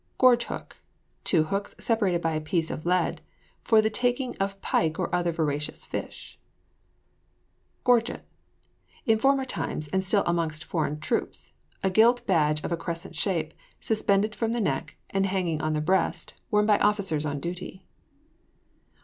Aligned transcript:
GORGE 0.17 0.45
HOOK. 0.45 0.77
Two 1.23 1.43
hooks 1.43 1.75
separated 1.79 2.21
by 2.23 2.31
a 2.33 2.41
piece 2.41 2.71
of 2.71 2.87
lead, 2.87 3.21
for 3.61 3.83
the 3.83 3.89
taking 3.91 4.35
of 4.37 4.59
pike 4.59 4.97
or 4.97 5.13
other 5.13 5.31
voracious 5.31 5.85
fish. 5.85 6.39
GORGET. 7.83 8.25
In 9.05 9.19
former 9.19 9.45
times, 9.45 9.89
and 9.89 10.03
still 10.03 10.23
amongst 10.25 10.63
some 10.63 10.69
foreign 10.69 10.99
troops, 10.99 11.51
a 11.83 11.91
gilt 11.91 12.25
badge 12.25 12.63
of 12.63 12.71
a 12.71 12.77
crescent 12.77 13.15
shape, 13.15 13.53
suspended 13.79 14.33
from 14.33 14.53
the 14.53 14.59
neck, 14.59 14.95
and 15.11 15.27
hanging 15.27 15.61
on 15.61 15.73
the 15.73 15.81
breast, 15.81 16.33
worn 16.49 16.65
by 16.65 16.79
officers 16.79 17.23
on 17.23 17.39
duty. 17.39 17.85